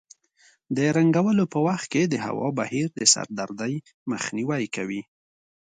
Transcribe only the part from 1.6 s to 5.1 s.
وخت کې د هوا بهیر د سردردۍ مخنیوی کوي.